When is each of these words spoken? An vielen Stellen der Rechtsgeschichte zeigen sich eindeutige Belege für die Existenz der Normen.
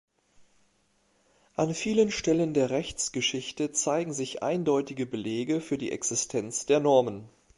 An 1.55 1.75
vielen 1.75 2.09
Stellen 2.09 2.55
der 2.55 2.71
Rechtsgeschichte 2.71 3.71
zeigen 3.71 4.13
sich 4.13 4.41
eindeutige 4.41 5.05
Belege 5.05 5.61
für 5.61 5.77
die 5.77 5.91
Existenz 5.91 6.65
der 6.65 6.79
Normen. 6.79 7.29